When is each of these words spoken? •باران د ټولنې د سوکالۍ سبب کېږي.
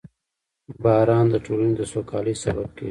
•باران 0.83 1.25
د 1.29 1.35
ټولنې 1.45 1.73
د 1.77 1.81
سوکالۍ 1.91 2.35
سبب 2.43 2.67
کېږي. 2.71 2.79